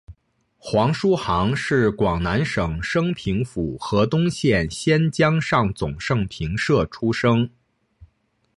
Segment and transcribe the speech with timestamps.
[0.57, 7.47] 黄叔沆是广南省升平府河东县仙江上总盛平社出生。